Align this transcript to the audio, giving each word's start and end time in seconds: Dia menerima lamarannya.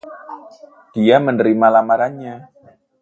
Dia 0.97 1.17
menerima 1.27 1.67
lamarannya. 1.75 2.35